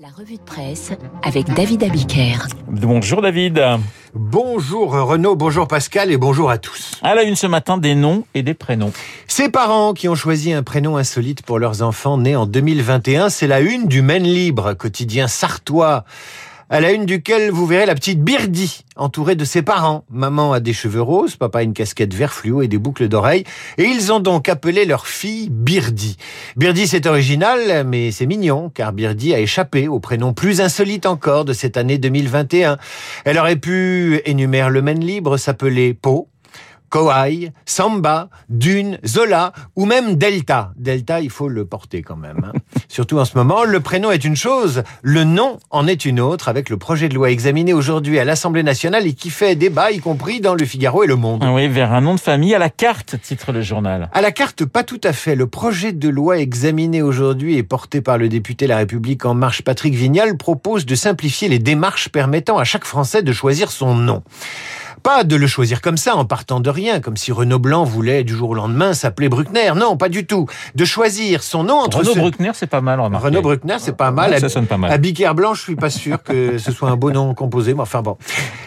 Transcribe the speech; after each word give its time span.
La 0.00 0.08
revue 0.08 0.36
de 0.36 0.40
presse 0.40 0.92
avec 1.22 1.52
David 1.52 1.82
Abiker. 1.82 2.46
Bonjour 2.68 3.20
David. 3.20 3.62
Bonjour 4.14 4.92
Renaud, 4.92 5.36
bonjour 5.36 5.68
Pascal 5.68 6.10
et 6.10 6.16
bonjour 6.16 6.48
à 6.50 6.56
tous. 6.56 6.98
À 7.02 7.14
la 7.14 7.22
une 7.22 7.36
ce 7.36 7.46
matin, 7.46 7.76
des 7.76 7.94
noms 7.94 8.24
et 8.32 8.42
des 8.42 8.54
prénoms. 8.54 8.94
Ces 9.28 9.50
parents 9.50 9.92
qui 9.92 10.08
ont 10.08 10.14
choisi 10.14 10.54
un 10.54 10.62
prénom 10.62 10.96
insolite 10.96 11.42
pour 11.42 11.58
leurs 11.58 11.82
enfants 11.82 12.16
nés 12.16 12.34
en 12.34 12.46
2021, 12.46 13.28
c'est 13.28 13.46
la 13.46 13.60
une 13.60 13.88
du 13.88 14.00
Maine 14.00 14.24
Libre, 14.24 14.72
quotidien 14.72 15.28
sartois 15.28 16.06
à 16.70 16.80
la 16.80 16.92
une 16.92 17.04
duquel 17.04 17.50
vous 17.50 17.66
verrez 17.66 17.84
la 17.84 17.96
petite 17.96 18.22
Birdie, 18.22 18.84
entourée 18.94 19.34
de 19.34 19.44
ses 19.44 19.60
parents. 19.60 20.04
Maman 20.08 20.52
a 20.52 20.60
des 20.60 20.72
cheveux 20.72 21.02
roses, 21.02 21.34
papa 21.34 21.58
a 21.58 21.62
une 21.62 21.72
casquette 21.72 22.14
vert 22.14 22.32
fluo 22.32 22.62
et 22.62 22.68
des 22.68 22.78
boucles 22.78 23.08
d'oreilles, 23.08 23.42
et 23.76 23.84
ils 23.84 24.12
ont 24.12 24.20
donc 24.20 24.48
appelé 24.48 24.84
leur 24.84 25.08
fille 25.08 25.48
Birdie. 25.50 26.16
Birdie 26.56 26.86
c'est 26.86 27.06
original, 27.06 27.84
mais 27.84 28.12
c'est 28.12 28.26
mignon, 28.26 28.70
car 28.72 28.92
Birdie 28.92 29.34
a 29.34 29.40
échappé 29.40 29.88
au 29.88 29.98
prénom 29.98 30.32
plus 30.32 30.60
insolite 30.60 31.06
encore 31.06 31.44
de 31.44 31.52
cette 31.52 31.76
année 31.76 31.98
2021. 31.98 32.78
Elle 33.24 33.38
aurait 33.38 33.56
pu, 33.56 34.20
énumérer 34.24 34.70
le 34.70 34.80
mène 34.80 35.04
libre, 35.04 35.38
s'appeler 35.38 35.92
Po, 35.92 36.28
Kawhi, 36.90 37.50
Samba, 37.66 38.28
Dune, 38.48 38.98
Zola 39.06 39.52
ou 39.76 39.86
même 39.86 40.16
Delta. 40.16 40.72
Delta, 40.76 41.20
il 41.20 41.30
faut 41.30 41.48
le 41.48 41.64
porter 41.64 42.02
quand 42.02 42.16
même. 42.16 42.42
Hein. 42.44 42.52
Surtout 42.88 43.18
en 43.18 43.24
ce 43.24 43.36
moment, 43.36 43.64
le 43.64 43.80
prénom 43.80 44.10
est 44.10 44.24
une 44.24 44.36
chose, 44.36 44.82
le 45.02 45.24
nom 45.24 45.58
en 45.70 45.86
est 45.86 46.04
une 46.04 46.20
autre 46.20 46.48
avec 46.48 46.68
le 46.68 46.76
projet 46.76 47.08
de 47.08 47.14
loi 47.14 47.30
examiné 47.30 47.72
aujourd'hui 47.72 48.18
à 48.18 48.24
l'Assemblée 48.24 48.62
nationale 48.62 49.06
et 49.06 49.12
qui 49.12 49.30
fait 49.30 49.54
débat, 49.54 49.92
y 49.92 50.00
compris 50.00 50.40
dans 50.40 50.54
le 50.54 50.64
Figaro 50.64 51.04
et 51.04 51.06
le 51.06 51.16
Monde. 51.16 51.44
Oui, 51.52 51.68
vers 51.68 51.92
un 51.92 52.00
nom 52.00 52.14
de 52.14 52.20
famille 52.20 52.54
à 52.54 52.58
la 52.58 52.70
carte, 52.70 53.16
titre 53.22 53.52
le 53.52 53.62
journal. 53.62 54.10
À 54.12 54.20
la 54.20 54.32
carte, 54.32 54.64
pas 54.64 54.82
tout 54.82 55.00
à 55.04 55.12
fait. 55.12 55.36
Le 55.36 55.46
projet 55.46 55.92
de 55.92 56.08
loi 56.08 56.38
examiné 56.38 57.02
aujourd'hui 57.02 57.56
et 57.56 57.62
porté 57.62 58.00
par 58.00 58.18
le 58.18 58.28
député 58.28 58.66
La 58.66 58.78
République 58.78 59.24
en 59.24 59.34
marche 59.34 59.62
Patrick 59.62 59.94
Vignal 59.94 60.36
propose 60.36 60.86
de 60.86 60.94
simplifier 60.94 61.48
les 61.48 61.58
démarches 61.58 62.08
permettant 62.08 62.58
à 62.58 62.64
chaque 62.64 62.84
Français 62.84 63.22
de 63.22 63.32
choisir 63.32 63.70
son 63.70 63.94
nom. 63.94 64.22
Pas 65.02 65.24
de 65.24 65.36
le 65.36 65.46
choisir 65.46 65.80
comme 65.80 65.96
ça, 65.96 66.14
en 66.14 66.26
partant 66.26 66.60
de 66.60 66.68
rien, 66.68 66.79
comme 67.02 67.16
si 67.16 67.32
Renaud 67.32 67.58
Blanc 67.58 67.84
voulait 67.84 68.24
du 68.24 68.34
jour 68.34 68.50
au 68.50 68.54
lendemain 68.54 68.94
s'appeler 68.94 69.28
Bruckner. 69.28 69.72
Non, 69.76 69.96
pas 69.96 70.08
du 70.08 70.26
tout. 70.26 70.46
De 70.74 70.84
choisir 70.84 71.42
son 71.42 71.64
nom 71.64 71.74
entre 71.76 71.98
Renaud 71.98 72.14
Bruckner, 72.14 72.52
c'est 72.54 72.66
pas 72.66 72.80
mal, 72.80 73.00
remarqué. 73.00 73.26
Renaud 73.26 73.42
Bruckner, 73.42 73.76
c'est 73.78 73.96
pas 73.96 74.10
mal. 74.10 74.38
ça 74.40 74.48
sonne 74.48 74.66
pas 74.66 74.78
mal. 74.78 74.90
À 74.90 74.98
Bicaire 74.98 75.34
Blanc, 75.34 75.54
je 75.54 75.62
suis 75.62 75.76
pas 75.76 75.90
sûr 75.90 76.22
que 76.22 76.58
ce 76.58 76.72
soit 76.72 76.88
un 76.88 76.96
beau 76.96 77.10
nom 77.10 77.34
composé, 77.34 77.74
mais 77.74 77.82
enfin 77.82 78.02
bon. 78.02 78.16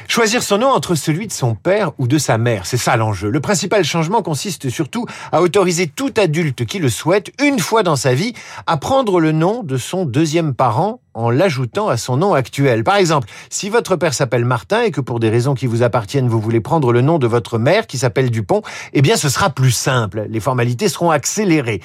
Choisir 0.08 0.44
son 0.44 0.60
nom 0.60 0.68
entre 0.68 0.96
celui 0.96 1.28
de 1.28 1.34
son 1.34 1.56
père 1.56 1.92
ou 1.98 2.08
de 2.08 2.18
sa 2.18 2.38
mère, 2.38 2.66
c'est 2.66 2.78
ça 2.78 2.96
l'enjeu. 2.98 3.30
Le 3.30 3.40
principal 3.40 3.84
changement 3.84 4.22
consiste 4.22 4.70
surtout 4.70 5.06
à 5.32 5.42
autoriser 5.42 5.88
tout 5.88 6.14
adulte 6.18 6.66
qui 6.66 6.80
le 6.80 6.90
souhaite, 6.90 7.32
une 7.42 7.60
fois 7.60 7.84
dans 7.84 7.96
sa 7.96 8.14
vie, 8.14 8.34
à 8.68 8.78
prendre 8.78 9.20
le 9.20 9.32
nom 9.32 9.64
de 9.64 9.78
son 9.78 10.06
deuxième 10.06 10.54
parent 10.54 11.00
en 11.14 11.30
l'ajoutant 11.30 11.90
à 11.90 11.98
son 11.98 12.18
nom 12.18 12.34
actuel. 12.34 12.84
Par 12.84 12.96
exemple, 12.96 13.28
si 13.50 13.70
votre 13.70 13.96
père 13.96 14.14
s'appelle 14.14 14.46
Martin 14.46 14.82
et 14.84 14.92
que 14.92 15.02
pour 15.02 15.20
des 15.20 15.30
raisons 15.30 15.54
qui 15.54 15.68
vous 15.68 15.84
appartiennent, 15.84 16.28
vous 16.28 16.40
voulez 16.40 16.62
prendre 16.62 16.92
le 16.92 17.02
nom 17.02 17.20
de 17.20 17.28
votre 17.28 17.58
mère 17.58 17.88
qui 17.88 17.98
s'appelle 17.98 18.32
Dupont, 18.32 18.62
eh 18.94 19.02
bien 19.02 19.16
ce 19.16 19.30
sera 19.30 19.50
plus 19.50 19.72
simple. 19.72 20.26
Les 20.30 20.40
formalités 20.40 20.90
seront 20.90 21.12
accélérées. 21.12 21.82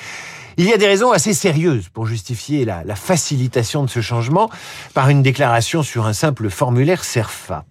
Il 0.57 0.65
y 0.65 0.73
a 0.73 0.77
des 0.77 0.89
raisons 0.89 1.12
assez 1.12 1.35
sérieuses 1.35 1.89
pour 1.89 2.07
justifier 2.07 2.65
la, 2.65 2.97
facilitation 2.97 3.85
de 3.85 3.89
ce 3.89 4.01
changement 4.01 4.51
par 4.93 5.09
une 5.09 5.23
déclaration 5.23 5.85
sur 5.85 6.07
un 6.07 6.13
simple 6.13 6.51
formulaire 6.51 7.05
CERFA. 7.05 7.65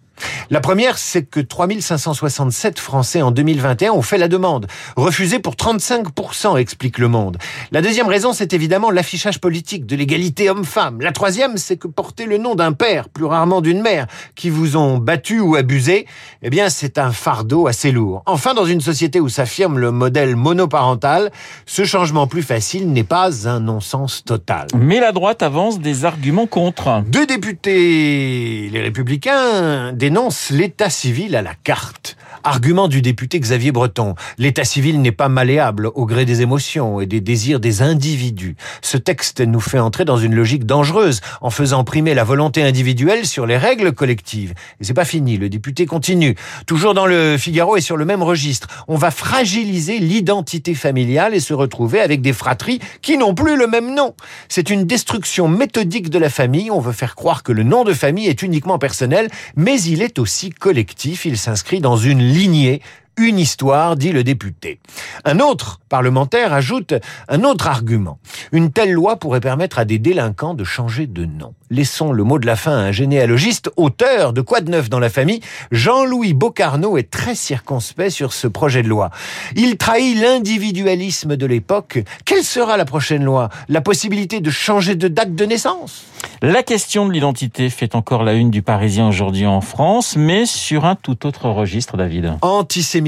La 0.49 0.61
première, 0.61 0.97
c'est 0.97 1.23
que 1.23 1.39
3567 1.39 2.79
Français 2.79 3.21
en 3.21 3.31
2021 3.31 3.91
ont 3.91 4.01
fait 4.01 4.17
la 4.17 4.27
demande, 4.27 4.67
refusée 4.95 5.39
pour 5.39 5.55
35%, 5.55 6.57
explique 6.57 6.97
Le 6.97 7.07
Monde. 7.07 7.37
La 7.71 7.81
deuxième 7.81 8.07
raison, 8.07 8.33
c'est 8.33 8.53
évidemment 8.53 8.91
l'affichage 8.91 9.39
politique 9.39 9.85
de 9.85 9.95
l'égalité 9.95 10.49
homme-femme. 10.49 11.01
La 11.01 11.11
troisième, 11.11 11.57
c'est 11.57 11.77
que 11.77 11.87
porter 11.87 12.25
le 12.25 12.37
nom 12.37 12.55
d'un 12.55 12.71
père, 12.71 13.09
plus 13.09 13.25
rarement 13.25 13.61
d'une 13.61 13.81
mère, 13.81 14.07
qui 14.35 14.49
vous 14.49 14.77
ont 14.77 14.97
battu 14.97 15.39
ou 15.39 15.55
abusé, 15.55 16.07
eh 16.41 16.49
bien, 16.49 16.69
c'est 16.69 16.97
un 16.97 17.11
fardeau 17.11 17.67
assez 17.67 17.91
lourd. 17.91 18.23
Enfin, 18.25 18.53
dans 18.53 18.65
une 18.65 18.81
société 18.81 19.19
où 19.19 19.29
s'affirme 19.29 19.79
le 19.79 19.91
modèle 19.91 20.35
monoparental, 20.35 21.31
ce 21.65 21.83
changement 21.83 22.27
plus 22.27 22.43
facile 22.43 22.91
n'est 22.91 23.03
pas 23.03 23.47
un 23.47 23.59
non-sens 23.59 24.23
total. 24.23 24.67
Mais 24.75 24.99
la 24.99 25.11
droite 25.11 25.41
avance 25.41 25.79
des 25.79 26.05
arguments 26.05 26.47
contre. 26.47 27.03
Deux 27.07 27.25
députés, 27.25 28.69
les 28.71 28.81
républicains, 28.81 29.91
dénoncent 30.07 30.51
l'état 30.51 30.89
civil 30.89 31.35
à 31.35 31.41
la 31.41 31.53
carte. 31.53 32.15
Argument 32.47 32.87
du 32.87 33.01
député 33.01 33.41
Xavier 33.41 33.73
Breton. 33.73 34.15
L'état 34.37 34.63
civil 34.63 35.01
n'est 35.01 35.11
pas 35.11 35.27
malléable 35.27 35.91
au 35.95 36.05
gré 36.05 36.23
des 36.23 36.41
émotions 36.41 37.01
et 37.01 37.05
des 37.05 37.19
désirs 37.19 37.59
des 37.59 37.81
individus. 37.81 38.55
Ce 38.81 38.95
texte 38.95 39.41
nous 39.41 39.59
fait 39.59 39.79
entrer 39.79 40.05
dans 40.05 40.15
une 40.15 40.33
logique 40.33 40.65
dangereuse 40.65 41.19
en 41.41 41.49
faisant 41.49 41.83
primer 41.83 42.13
la 42.13 42.23
volonté 42.23 42.63
individuelle 42.63 43.25
sur 43.25 43.45
les 43.47 43.57
règles 43.57 43.91
collectives. 43.91 44.53
Et 44.79 44.85
c'est 44.85 44.93
pas 44.93 45.03
fini. 45.03 45.35
Le 45.35 45.49
député 45.49 45.85
continue. 45.85 46.35
Toujours 46.65 46.93
dans 46.93 47.05
le 47.05 47.37
Figaro 47.37 47.75
et 47.75 47.81
sur 47.81 47.97
le 47.97 48.05
même 48.05 48.23
registre. 48.23 48.69
On 48.87 48.95
va 48.95 49.11
fragiliser 49.11 49.99
l'identité 49.99 50.73
familiale 50.73 51.33
et 51.33 51.41
se 51.41 51.53
retrouver 51.53 51.99
avec 51.99 52.21
des 52.21 52.31
fratries 52.31 52.79
qui 53.01 53.17
n'ont 53.17 53.35
plus 53.35 53.57
le 53.57 53.67
même 53.67 53.93
nom. 53.93 54.13
C'est 54.47 54.69
une 54.69 54.85
destruction 54.85 55.49
méthodique 55.49 56.09
de 56.09 56.17
la 56.17 56.29
famille. 56.29 56.71
On 56.71 56.79
veut 56.79 56.93
faire 56.93 57.15
croire 57.15 57.43
que 57.43 57.51
le 57.51 57.63
nom 57.63 57.83
de 57.83 57.91
famille 57.91 58.27
est 58.27 58.41
uniquement 58.41 58.79
personnel, 58.79 59.27
mais 59.57 59.81
il 59.81 60.01
est 60.01 60.17
aussi 60.17 60.51
collectif. 60.51 61.25
Il 61.25 61.37
s'inscrit 61.37 61.81
dans 61.81 61.97
une 61.97 62.36
lignée 62.37 62.81
une 63.17 63.39
histoire, 63.39 63.95
dit 63.95 64.11
le 64.11 64.23
député. 64.23 64.79
Un 65.25 65.39
autre 65.39 65.79
parlementaire 65.89 66.53
ajoute 66.53 66.93
un 67.27 67.43
autre 67.43 67.67
argument. 67.67 68.19
Une 68.51 68.71
telle 68.71 68.91
loi 68.91 69.17
pourrait 69.17 69.39
permettre 69.39 69.79
à 69.79 69.85
des 69.85 69.99
délinquants 69.99 70.53
de 70.53 70.63
changer 70.63 71.07
de 71.07 71.25
nom. 71.25 71.53
Laissons 71.69 72.13
le 72.13 72.23
mot 72.23 72.39
de 72.39 72.45
la 72.45 72.55
fin 72.55 72.71
à 72.71 72.81
un 72.81 72.91
généalogiste, 72.91 73.71
auteur 73.75 74.33
de 74.33 74.41
Quoi 74.41 74.61
de 74.61 74.71
neuf 74.71 74.89
dans 74.89 74.99
la 74.99 75.09
famille. 75.09 75.41
Jean-Louis 75.71 76.33
Bocarno 76.33 76.97
est 76.97 77.09
très 77.09 77.35
circonspect 77.35 78.11
sur 78.11 78.33
ce 78.33 78.47
projet 78.47 78.83
de 78.83 78.87
loi. 78.87 79.09
Il 79.55 79.77
trahit 79.77 80.17
l'individualisme 80.21 81.35
de 81.35 81.45
l'époque. 81.45 81.99
Quelle 82.23 82.43
sera 82.43 82.77
la 82.77 82.85
prochaine 82.85 83.23
loi? 83.23 83.49
La 83.67 83.81
possibilité 83.81 84.39
de 84.39 84.49
changer 84.49 84.95
de 84.95 85.07
date 85.07 85.35
de 85.35 85.45
naissance? 85.45 86.05
La 86.41 86.63
question 86.63 87.05
de 87.05 87.11
l'identité 87.11 87.69
fait 87.69 87.95
encore 87.95 88.23
la 88.23 88.33
une 88.33 88.51
du 88.51 88.61
Parisien 88.61 89.07
aujourd'hui 89.07 89.45
en 89.45 89.61
France, 89.61 90.15
mais 90.15 90.45
sur 90.45 90.85
un 90.85 90.95
tout 90.95 91.25
autre 91.25 91.49
registre, 91.49 91.97
David. 91.97 92.37
Antisémitisme, 92.41 93.06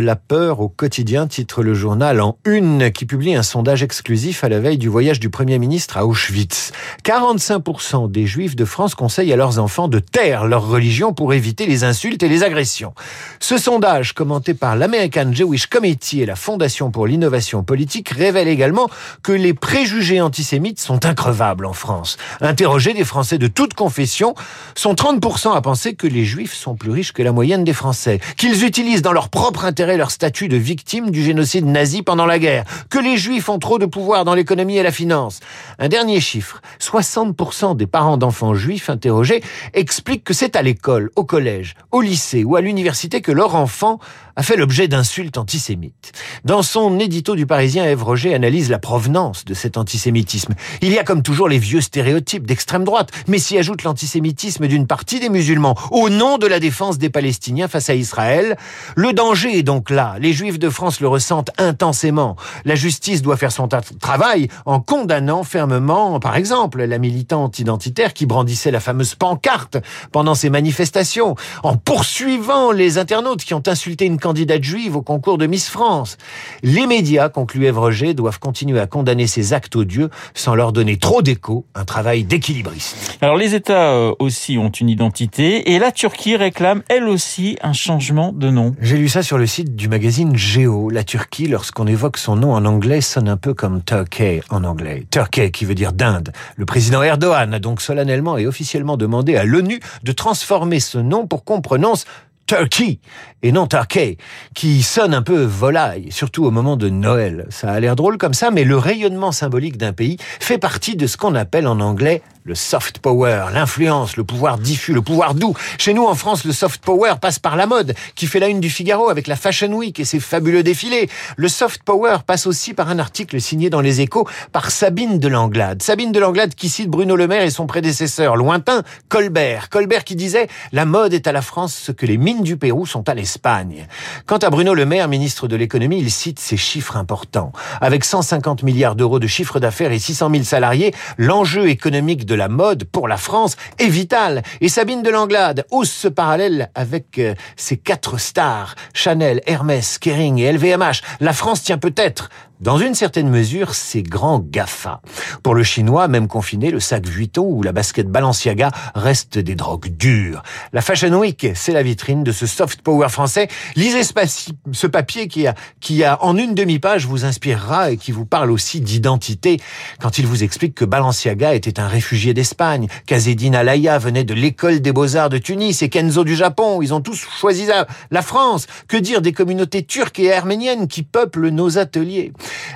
la 0.00 0.16
peur 0.16 0.60
au 0.60 0.68
quotidien, 0.68 1.26
titre 1.26 1.62
le 1.62 1.74
journal 1.74 2.20
en 2.20 2.38
une, 2.44 2.90
qui 2.90 3.04
publie 3.04 3.34
un 3.34 3.42
sondage 3.42 3.82
exclusif 3.82 4.44
à 4.44 4.48
la 4.48 4.60
veille 4.60 4.78
du 4.78 4.88
voyage 4.88 5.20
du 5.20 5.28
Premier 5.28 5.58
ministre 5.58 5.96
à 5.98 6.06
Auschwitz. 6.06 6.72
45% 7.04 8.10
des 8.10 8.26
Juifs 8.26 8.56
de 8.56 8.64
France 8.64 8.94
conseillent 8.94 9.32
à 9.32 9.36
leurs 9.36 9.58
enfants 9.58 9.88
de 9.88 9.98
taire 9.98 10.46
leur 10.46 10.66
religion 10.66 11.12
pour 11.12 11.34
éviter 11.34 11.66
les 11.66 11.84
insultes 11.84 12.22
et 12.22 12.28
les 12.28 12.42
agressions. 12.42 12.94
Ce 13.40 13.58
sondage, 13.58 14.14
commenté 14.14 14.54
par 14.54 14.76
l'American 14.76 15.30
Jewish 15.32 15.66
Committee 15.66 16.22
et 16.22 16.26
la 16.26 16.36
Fondation 16.36 16.90
pour 16.90 17.06
l'innovation 17.06 17.62
politique, 17.62 18.08
révèle 18.10 18.48
également 18.48 18.88
que 19.22 19.32
les 19.32 19.52
préjugés 19.52 20.20
antisémites 20.20 20.80
sont 20.80 21.04
increvables 21.04 21.66
en 21.66 21.72
France. 21.72 22.16
Interrogés, 22.40 22.94
des 22.94 23.04
Français 23.04 23.38
de 23.38 23.46
toute 23.46 23.74
confession 23.74 24.34
sont 24.74 24.94
30% 24.94 25.54
à 25.54 25.60
penser 25.60 25.94
que 25.94 26.06
les 26.06 26.24
Juifs 26.24 26.54
sont 26.54 26.74
plus 26.74 26.90
riches 26.90 27.12
que 27.12 27.22
la 27.22 27.32
moyenne 27.32 27.64
des 27.64 27.72
Français, 27.72 28.20
qu'ils 28.36 28.64
utilisent 28.64 29.02
dans 29.02 29.12
leur 29.12 29.28
propre 29.34 29.64
intérêt 29.64 29.96
leur 29.96 30.12
statut 30.12 30.46
de 30.46 30.56
victime 30.56 31.10
du 31.10 31.20
génocide 31.20 31.66
nazi 31.66 32.02
pendant 32.02 32.24
la 32.24 32.38
guerre, 32.38 32.62
que 32.88 33.00
les 33.00 33.16
Juifs 33.16 33.48
ont 33.48 33.58
trop 33.58 33.80
de 33.80 33.84
pouvoir 33.84 34.24
dans 34.24 34.36
l'économie 34.36 34.76
et 34.76 34.84
la 34.84 34.92
finance. 34.92 35.40
Un 35.80 35.88
dernier 35.88 36.20
chiffre, 36.20 36.62
60% 36.80 37.76
des 37.76 37.88
parents 37.88 38.16
d'enfants 38.16 38.54
juifs 38.54 38.90
interrogés 38.90 39.42
expliquent 39.72 40.22
que 40.22 40.34
c'est 40.34 40.54
à 40.54 40.62
l'école, 40.62 41.10
au 41.16 41.24
collège, 41.24 41.74
au 41.90 42.00
lycée 42.00 42.44
ou 42.44 42.54
à 42.54 42.60
l'université 42.60 43.22
que 43.22 43.32
leur 43.32 43.56
enfant 43.56 43.98
a 44.36 44.42
fait 44.42 44.56
l'objet 44.56 44.88
d'insultes 44.88 45.38
antisémites. 45.38 46.12
Dans 46.44 46.62
son 46.62 46.98
édito 46.98 47.36
du 47.36 47.46
Parisien, 47.46 47.84
Ève 47.84 48.02
Roger 48.02 48.34
analyse 48.34 48.70
la 48.70 48.78
provenance 48.78 49.44
de 49.44 49.54
cet 49.54 49.76
antisémitisme. 49.76 50.54
Il 50.82 50.92
y 50.92 50.98
a 50.98 51.04
comme 51.04 51.22
toujours 51.22 51.48
les 51.48 51.58
vieux 51.58 51.80
stéréotypes 51.80 52.46
d'extrême 52.46 52.84
droite, 52.84 53.10
mais 53.28 53.38
s'y 53.38 53.58
ajoute 53.58 53.84
l'antisémitisme 53.84 54.66
d'une 54.66 54.86
partie 54.86 55.20
des 55.20 55.28
musulmans, 55.28 55.76
au 55.90 56.10
nom 56.10 56.38
de 56.38 56.46
la 56.46 56.58
défense 56.58 56.98
des 56.98 57.10
Palestiniens 57.10 57.68
face 57.68 57.90
à 57.90 57.94
Israël. 57.94 58.56
Le 58.96 59.12
danger 59.24 59.58
est 59.58 59.62
donc 59.62 59.90
là. 59.90 60.16
Les 60.20 60.32
Juifs 60.32 60.58
de 60.58 60.70
France 60.70 61.00
le 61.00 61.08
ressentent 61.08 61.50
intensément. 61.58 62.36
La 62.64 62.74
justice 62.74 63.22
doit 63.22 63.36
faire 63.36 63.50
son 63.50 63.68
travail 63.68 64.48
en 64.66 64.80
condamnant 64.80 65.42
fermement, 65.42 66.20
par 66.20 66.36
exemple, 66.36 66.84
la 66.84 66.98
militante 66.98 67.58
identitaire 67.58 68.14
qui 68.14 68.26
brandissait 68.26 68.70
la 68.70 68.80
fameuse 68.80 69.14
pancarte 69.14 69.78
pendant 70.12 70.34
ces 70.34 70.50
manifestations, 70.50 71.34
en 71.62 71.76
poursuivant 71.76 72.70
les 72.70 72.98
internautes 72.98 73.44
qui 73.44 73.54
ont 73.54 73.62
insulté 73.66 74.04
une 74.04 74.18
candidate 74.18 74.62
juive 74.62 74.96
au 74.96 75.02
concours 75.02 75.38
de 75.38 75.46
Miss 75.46 75.68
France. 75.68 76.18
Les 76.62 76.86
médias, 76.86 77.28
conclut 77.28 77.66
Ève 77.66 77.78
Roger, 77.78 78.14
doivent 78.14 78.38
continuer 78.38 78.78
à 78.78 78.86
condamner 78.86 79.26
ces 79.26 79.52
actes 79.52 79.74
odieux 79.74 80.10
sans 80.34 80.54
leur 80.54 80.72
donner 80.72 80.98
trop 80.98 81.22
d'écho, 81.22 81.66
un 81.74 81.84
travail 81.84 82.24
d'équilibre 82.24 82.44
équilibriste. 82.44 83.18
Alors 83.22 83.36
les 83.36 83.54
États 83.54 83.92
euh, 83.92 84.14
aussi 84.18 84.58
ont 84.58 84.68
une 84.68 84.90
identité 84.90 85.72
et 85.72 85.78
la 85.78 85.92
Turquie 85.92 86.36
réclame 86.36 86.82
elle 86.88 87.04
aussi 87.04 87.56
un 87.62 87.72
changement 87.72 88.32
de 88.32 88.50
nom. 88.50 88.76
J'ai 88.80 88.98
lu 89.04 89.10
ça 89.10 89.22
sur 89.22 89.36
le 89.36 89.46
site 89.46 89.76
du 89.76 89.86
magazine 89.86 90.34
Géo. 90.34 90.88
La 90.88 91.04
Turquie, 91.04 91.46
lorsqu'on 91.46 91.86
évoque 91.86 92.16
son 92.16 92.36
nom 92.36 92.54
en 92.54 92.64
anglais, 92.64 93.02
sonne 93.02 93.28
un 93.28 93.36
peu 93.36 93.52
comme 93.52 93.82
Turkey 93.84 94.40
en 94.48 94.64
anglais. 94.64 95.04
Turkey 95.10 95.50
qui 95.50 95.66
veut 95.66 95.74
dire 95.74 95.92
d'Inde. 95.92 96.32
Le 96.56 96.64
président 96.64 97.02
Erdogan 97.02 97.52
a 97.52 97.58
donc 97.58 97.82
solennellement 97.82 98.38
et 98.38 98.46
officiellement 98.46 98.96
demandé 98.96 99.36
à 99.36 99.44
l'ONU 99.44 99.78
de 100.04 100.12
transformer 100.12 100.80
ce 100.80 100.96
nom 100.96 101.26
pour 101.26 101.44
qu'on 101.44 101.60
prononce 101.60 102.06
Turkey 102.46 102.98
et 103.42 103.52
non 103.52 103.66
Turkey, 103.66 104.16
qui 104.54 104.82
sonne 104.82 105.12
un 105.12 105.20
peu 105.20 105.42
volaille, 105.42 106.10
surtout 106.10 106.46
au 106.46 106.50
moment 106.50 106.78
de 106.78 106.88
Noël. 106.88 107.46
Ça 107.50 107.72
a 107.72 107.80
l'air 107.80 107.96
drôle 107.96 108.16
comme 108.16 108.32
ça, 108.32 108.50
mais 108.50 108.64
le 108.64 108.78
rayonnement 108.78 109.32
symbolique 109.32 109.76
d'un 109.76 109.92
pays 109.92 110.16
fait 110.40 110.56
partie 110.56 110.96
de 110.96 111.06
ce 111.06 111.18
qu'on 111.18 111.34
appelle 111.34 111.66
en 111.66 111.80
anglais 111.80 112.22
le 112.46 112.54
soft 112.54 112.98
power, 112.98 113.46
l'influence, 113.54 114.18
le 114.18 114.24
pouvoir 114.24 114.58
diffus, 114.58 114.92
le 114.92 115.00
pouvoir 115.00 115.34
doux. 115.34 115.54
Chez 115.78 115.94
nous, 115.94 116.04
en 116.04 116.14
France, 116.14 116.44
le 116.44 116.52
soft 116.52 116.84
power 116.84 117.14
passe 117.18 117.38
par 117.38 117.56
la 117.56 117.66
mode, 117.66 117.94
qui 118.14 118.26
fait 118.26 118.38
la 118.38 118.48
une 118.48 118.60
du 118.60 118.68
Figaro 118.68 119.08
avec 119.08 119.28
la 119.28 119.36
Fashion 119.36 119.72
Week 119.72 119.98
et 119.98 120.04
ses 120.04 120.20
fabuleux 120.20 120.62
défilés. 120.62 121.08
Le 121.38 121.48
soft 121.48 121.82
power 121.84 122.18
passe 122.26 122.46
aussi 122.46 122.74
par 122.74 122.90
un 122.90 122.98
article 122.98 123.40
signé 123.40 123.70
dans 123.70 123.80
les 123.80 124.02
échos 124.02 124.28
par 124.52 124.70
Sabine 124.70 125.18
de 125.18 125.28
Langlade. 125.28 125.82
Sabine 125.82 126.12
de 126.12 126.20
Langlade 126.20 126.54
qui 126.54 126.68
cite 126.68 126.90
Bruno 126.90 127.16
Le 127.16 127.26
Maire 127.26 127.44
et 127.44 127.50
son 127.50 127.66
prédécesseur 127.66 128.36
lointain, 128.36 128.82
Colbert. 129.08 129.70
Colbert 129.70 130.04
qui 130.04 130.14
disait, 130.14 130.48
la 130.72 130.84
mode 130.84 131.14
est 131.14 131.26
à 131.26 131.32
la 131.32 131.40
France 131.40 131.74
ce 131.74 131.92
que 131.92 132.04
les 132.04 132.18
mines 132.18 132.42
du 132.42 132.58
Pérou 132.58 132.84
sont 132.84 133.08
à 133.08 133.14
l'Espagne. 133.14 133.86
Quant 134.26 134.36
à 134.36 134.50
Bruno 134.50 134.74
Le 134.74 134.84
Maire, 134.84 135.08
ministre 135.08 135.48
de 135.48 135.56
l'économie, 135.56 135.98
il 135.98 136.10
cite 136.10 136.38
ces 136.38 136.58
chiffres 136.58 136.98
importants. 136.98 137.52
Avec 137.80 138.04
150 138.04 138.64
milliards 138.64 138.96
d'euros 138.96 139.18
de 139.18 139.26
chiffre 139.26 139.60
d'affaires 139.60 139.92
et 139.92 139.98
600 139.98 140.28
000 140.30 140.44
salariés, 140.44 140.92
l'enjeu 141.16 141.68
économique 141.68 142.26
de 142.26 142.33
la 142.34 142.48
mode 142.48 142.84
pour 142.84 143.08
la 143.08 143.16
France 143.16 143.56
est 143.78 143.88
vital. 143.88 144.42
Et 144.60 144.68
Sabine 144.68 145.02
de 145.02 145.10
Langlade 145.10 145.66
ose 145.70 145.90
ce 145.90 146.08
parallèle 146.08 146.70
avec 146.74 147.18
euh, 147.18 147.34
ses 147.56 147.76
quatre 147.76 148.18
stars, 148.18 148.74
Chanel, 148.92 149.40
Hermès, 149.46 149.98
Kering 149.98 150.38
et 150.38 150.52
LVMH. 150.52 151.02
La 151.20 151.32
France 151.32 151.62
tient 151.62 151.78
peut-être 151.78 152.30
dans 152.64 152.78
une 152.78 152.94
certaine 152.94 153.28
mesure, 153.28 153.74
ces 153.74 154.02
grands 154.02 154.38
GAFA. 154.38 155.02
Pour 155.42 155.54
le 155.54 155.62
chinois, 155.62 156.08
même 156.08 156.28
confiné, 156.28 156.70
le 156.70 156.80
sac 156.80 157.06
Vuitton 157.06 157.44
ou 157.44 157.62
la 157.62 157.72
basket 157.72 158.08
Balenciaga 158.08 158.70
restent 158.94 159.38
des 159.38 159.54
drogues 159.54 159.88
dures. 159.88 160.42
La 160.72 160.80
Fashion 160.80 161.12
Week, 161.12 161.46
c'est 161.54 161.72
la 161.72 161.82
vitrine 161.82 162.24
de 162.24 162.32
ce 162.32 162.46
soft 162.46 162.80
power 162.80 163.10
français. 163.10 163.48
Lisez 163.76 164.00
ce 164.02 164.86
papier 164.86 165.28
qui 165.28 165.46
a, 165.46 165.54
qui 165.80 166.04
a 166.04 166.24
en 166.24 166.38
une 166.38 166.54
demi-page 166.54 167.06
vous 167.06 167.26
inspirera 167.26 167.90
et 167.90 167.98
qui 167.98 168.12
vous 168.12 168.24
parle 168.24 168.50
aussi 168.50 168.80
d'identité 168.80 169.60
quand 170.00 170.16
il 170.16 170.26
vous 170.26 170.42
explique 170.42 170.74
que 170.74 170.86
Balenciaga 170.86 171.52
était 171.52 171.78
un 171.78 171.86
réfugié 171.86 172.32
d'Espagne, 172.32 172.88
qu'Azedine 173.04 173.56
Alaya 173.56 173.98
venait 173.98 174.24
de 174.24 174.32
l'école 174.32 174.80
des 174.80 174.92
beaux-arts 174.92 175.28
de 175.28 175.36
Tunis 175.36 175.82
et 175.82 175.90
Kenzo 175.90 176.24
du 176.24 176.34
Japon. 176.34 176.80
Ils 176.80 176.94
ont 176.94 177.02
tous 177.02 177.16
choisi 177.16 177.66
la 178.10 178.22
France. 178.22 178.66
Que 178.88 178.96
dire 178.96 179.20
des 179.20 179.34
communautés 179.34 179.82
turques 179.82 180.18
et 180.18 180.32
arméniennes 180.32 180.88
qui 180.88 181.02
peuplent 181.02 181.48
nos 181.48 181.76
ateliers? 181.76 182.32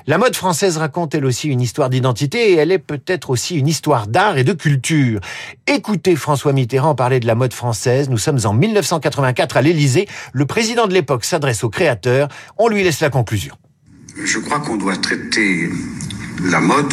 La 0.06 0.18
mode 0.18 0.34
française 0.34 0.78
raconte 0.78 1.14
elle 1.14 1.24
aussi 1.24 1.48
une 1.48 1.60
histoire 1.60 1.90
d'identité 1.90 2.52
et 2.52 2.56
elle 2.56 2.72
est 2.72 2.78
peut-être 2.78 3.30
aussi 3.30 3.56
une 3.56 3.68
histoire 3.68 4.06
d'art 4.06 4.38
et 4.38 4.44
de 4.44 4.52
culture. 4.52 5.20
Écoutez 5.66 6.16
François 6.16 6.52
Mitterrand 6.52 6.94
parler 6.94 7.20
de 7.20 7.26
la 7.26 7.34
mode 7.34 7.52
française. 7.52 8.08
Nous 8.08 8.18
sommes 8.18 8.38
en 8.44 8.54
1984 8.54 9.56
à 9.56 9.62
l'Élysée. 9.62 10.08
Le 10.32 10.46
président 10.46 10.86
de 10.86 10.94
l'époque 10.94 11.24
s'adresse 11.24 11.64
au 11.64 11.68
créateur. 11.68 12.28
On 12.56 12.68
lui 12.68 12.82
laisse 12.82 13.00
la 13.00 13.10
conclusion. 13.10 13.54
Je 14.24 14.38
crois 14.38 14.60
qu'on 14.60 14.76
doit 14.76 14.96
traiter 14.96 15.70
la 16.44 16.60
mode 16.60 16.92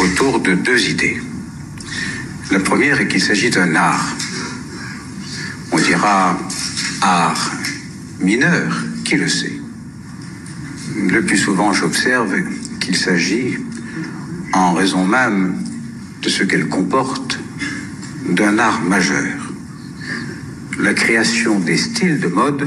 autour 0.00 0.40
de 0.40 0.54
deux 0.54 0.90
idées. 0.90 1.18
La 2.50 2.60
première 2.60 3.00
est 3.00 3.08
qu'il 3.08 3.22
s'agit 3.22 3.50
d'un 3.50 3.74
art. 3.74 4.14
On 5.72 5.78
dira 5.78 6.38
art 7.02 7.52
mineur, 8.20 8.72
qui 9.04 9.16
le 9.16 9.28
sait 9.28 9.55
le 10.96 11.22
plus 11.22 11.38
souvent, 11.38 11.72
j'observe 11.72 12.34
qu'il 12.80 12.96
s'agit, 12.96 13.58
en 14.52 14.72
raison 14.72 15.04
même 15.04 15.56
de 16.22 16.28
ce 16.28 16.42
qu'elle 16.42 16.68
comporte, 16.68 17.38
d'un 18.28 18.58
art 18.58 18.82
majeur. 18.82 19.52
La 20.78 20.94
création 20.94 21.58
des 21.60 21.76
styles 21.76 22.20
de 22.20 22.28
mode 22.28 22.66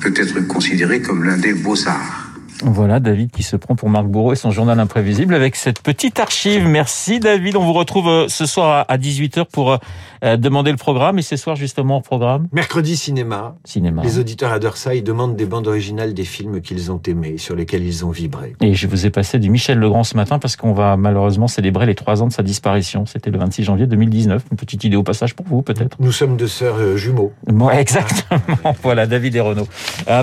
peut 0.00 0.14
être 0.16 0.40
considérée 0.46 1.02
comme 1.02 1.24
l'un 1.24 1.36
des 1.36 1.54
beaux-arts. 1.54 2.17
Voilà 2.62 2.98
David 2.98 3.30
qui 3.30 3.42
se 3.42 3.56
prend 3.56 3.76
pour 3.76 3.88
Marc 3.88 4.06
Bourreau 4.06 4.32
et 4.32 4.36
son 4.36 4.50
journal 4.50 4.78
imprévisible 4.80 5.34
avec 5.34 5.54
cette 5.54 5.80
petite 5.80 6.18
archive. 6.18 6.66
Merci 6.66 7.20
David. 7.20 7.56
On 7.56 7.64
vous 7.64 7.72
retrouve 7.72 8.08
euh, 8.08 8.28
ce 8.28 8.46
soir 8.46 8.84
à 8.88 8.98
18h 8.98 9.44
pour 9.44 9.72
euh, 9.72 9.76
euh, 10.24 10.36
demander 10.36 10.70
le 10.72 10.76
programme. 10.76 11.18
Et 11.18 11.22
ce 11.22 11.36
soir 11.36 11.56
justement 11.56 11.98
au 11.98 12.00
programme? 12.00 12.48
Mercredi 12.52 12.96
cinéma. 12.96 13.56
Cinéma. 13.64 14.02
Les 14.02 14.18
auditeurs 14.18 14.52
adorent 14.52 14.76
ça. 14.76 14.94
Ils 14.94 15.04
demandent 15.04 15.36
des 15.36 15.46
bandes 15.46 15.68
originales 15.68 16.14
des 16.14 16.24
films 16.24 16.60
qu'ils 16.60 16.90
ont 16.90 17.00
aimés, 17.06 17.38
sur 17.38 17.54
lesquels 17.54 17.84
ils 17.84 18.04
ont 18.04 18.10
vibré. 18.10 18.54
Et 18.60 18.74
je 18.74 18.86
vous 18.88 19.06
ai 19.06 19.10
passé 19.10 19.38
du 19.38 19.50
Michel 19.50 19.78
Legrand 19.78 20.02
ce 20.02 20.16
matin 20.16 20.38
parce 20.38 20.56
qu'on 20.56 20.72
va 20.72 20.96
malheureusement 20.96 21.48
célébrer 21.48 21.86
les 21.86 21.94
trois 21.94 22.22
ans 22.22 22.26
de 22.26 22.32
sa 22.32 22.42
disparition. 22.42 23.06
C'était 23.06 23.30
le 23.30 23.38
26 23.38 23.64
janvier 23.64 23.86
2019. 23.86 24.42
Une 24.50 24.56
petite 24.56 24.82
idée 24.84 24.96
au 24.96 25.04
passage 25.04 25.34
pour 25.34 25.46
vous 25.46 25.62
peut-être? 25.62 25.96
Nous 26.00 26.12
sommes 26.12 26.36
deux 26.36 26.48
sœurs 26.48 26.96
jumeaux. 26.96 27.32
Ouais, 27.46 27.76
exactement. 27.80 28.74
voilà 28.82 29.06
David 29.06 29.36
et 29.36 29.40
Renaud. 29.40 29.68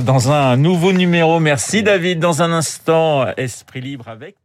Dans 0.05 0.31
un 0.31 0.57
nouveau 0.57 0.91
numéro. 0.91 1.39
Merci 1.39 1.83
David 1.83 2.24
dans 2.25 2.41
un 2.41 2.51
instant, 2.51 3.27
Esprit 3.37 3.81
libre 3.81 4.07
avec. 4.07 4.35